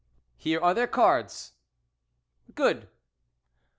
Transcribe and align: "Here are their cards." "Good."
"Here 0.35 0.59
are 0.59 0.73
their 0.73 0.87
cards." 0.87 1.51
"Good." 2.55 2.89